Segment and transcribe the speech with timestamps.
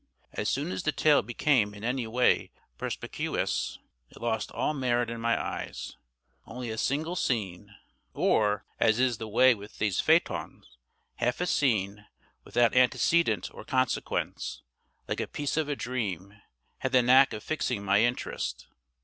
[0.33, 3.77] As soon as the tale became in any way perspicuous,
[4.09, 5.95] it lost all merit in my eyes;
[6.47, 7.75] only a single scene,
[8.15, 10.79] or, as is the way with these feuilletons,
[11.17, 12.07] half a scene,
[12.43, 14.63] without antecedent or consequence,
[15.07, 16.33] like a piece of a dream,
[16.79, 18.65] had the knack of fixing my interest.